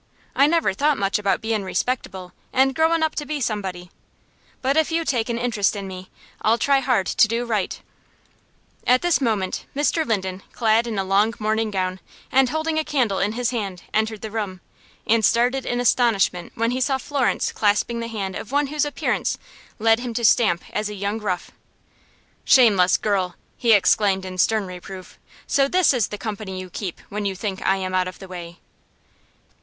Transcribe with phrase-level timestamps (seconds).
[0.35, 3.91] I never thought much about bein' respectable, and growin' up to be somebody,
[4.63, 6.09] but if you take an interest in me,
[6.41, 7.79] I'll try hard to do right."
[8.87, 10.03] At this moment, Mr.
[10.03, 11.99] Linden, clad in a long morning gown,
[12.31, 14.59] and holding a candle in his hand, entered the room,
[15.05, 19.37] and started in astonishment when he saw Florence clasping the hand of one whose appearance
[19.77, 21.51] led him to stamp as a young rough.
[22.43, 25.19] "Shameless girl!" he exclaimed, in stern reproof.
[25.45, 28.27] "So this is the company you keep when you think I am out of the
[28.27, 28.57] way!"